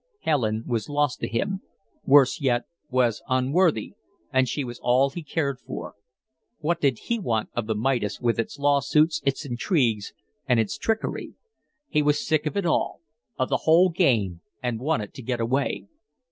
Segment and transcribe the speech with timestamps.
[0.21, 1.61] Helen was lost to him
[2.07, 3.93] worse yet, was unworthy,
[4.33, 5.93] and she was all he cared for.
[6.57, 10.11] What did he want of the Midas with its lawsuits, its intrigues,
[10.47, 11.35] and its trickery?
[11.87, 13.01] He was sick of it all
[13.37, 15.85] of the whole game and wanted to get away.